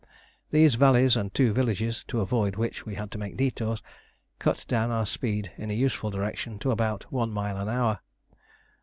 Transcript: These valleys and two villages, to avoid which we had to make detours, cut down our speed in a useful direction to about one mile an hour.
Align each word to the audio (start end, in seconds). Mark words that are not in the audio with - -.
These 0.49 0.73
valleys 0.81 1.15
and 1.15 1.31
two 1.31 1.53
villages, 1.53 2.03
to 2.07 2.21
avoid 2.21 2.55
which 2.55 2.87
we 2.87 2.95
had 2.95 3.11
to 3.11 3.19
make 3.19 3.37
detours, 3.37 3.83
cut 4.39 4.65
down 4.67 4.89
our 4.89 5.05
speed 5.05 5.51
in 5.57 5.69
a 5.69 5.75
useful 5.75 6.09
direction 6.09 6.57
to 6.57 6.71
about 6.71 7.11
one 7.11 7.29
mile 7.29 7.57
an 7.57 7.69
hour. 7.69 7.99